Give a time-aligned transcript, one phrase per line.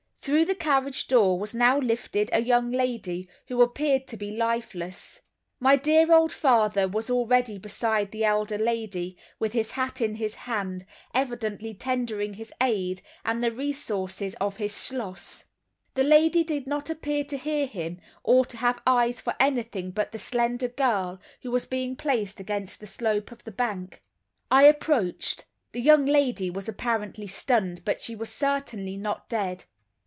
[0.23, 5.19] Through the carriage door was now lifted a young lady, who appeared to be lifeless.
[5.59, 10.35] My dear old father was already beside the elder lady, with his hat in his
[10.45, 15.45] hand, evidently tendering his aid and the resources of his schloss.
[15.95, 20.11] The lady did not appear to hear him, or to have eyes for anything but
[20.11, 24.03] the slender girl who was being placed against the slope of the bank.
[24.51, 29.63] I approached; the young lady was apparently stunned, but she was certainly not dead.